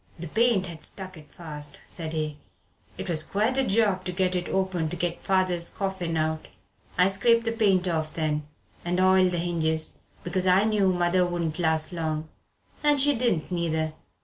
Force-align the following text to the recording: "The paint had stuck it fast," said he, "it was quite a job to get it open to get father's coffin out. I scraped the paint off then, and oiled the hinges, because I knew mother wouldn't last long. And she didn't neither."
"The 0.17 0.27
paint 0.27 0.65
had 0.65 0.83
stuck 0.83 1.15
it 1.15 1.31
fast," 1.31 1.79
said 1.85 2.13
he, 2.13 2.39
"it 2.97 3.07
was 3.07 3.21
quite 3.21 3.55
a 3.59 3.63
job 3.63 4.03
to 4.05 4.11
get 4.11 4.35
it 4.35 4.49
open 4.49 4.89
to 4.89 4.95
get 4.95 5.21
father's 5.21 5.69
coffin 5.69 6.17
out. 6.17 6.47
I 6.97 7.07
scraped 7.07 7.45
the 7.45 7.51
paint 7.51 7.87
off 7.87 8.15
then, 8.15 8.47
and 8.83 8.99
oiled 8.99 9.29
the 9.29 9.37
hinges, 9.37 9.99
because 10.23 10.47
I 10.47 10.63
knew 10.63 10.91
mother 10.91 11.23
wouldn't 11.23 11.59
last 11.59 11.93
long. 11.93 12.29
And 12.81 12.99
she 12.99 13.13
didn't 13.15 13.51
neither." 13.51 13.93